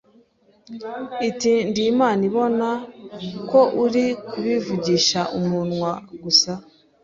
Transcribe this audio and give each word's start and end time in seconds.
iti 1.29 1.53
ndi 1.69 1.81
Imana 1.91 2.21
ibona 2.29 2.69
ko 3.49 3.59
uri 3.83 4.05
kubivugisha 4.29 5.21
umunwa 5.39 5.91
gusa, 6.23 6.51